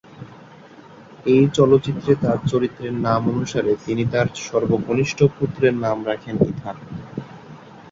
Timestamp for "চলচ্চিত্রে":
1.57-2.11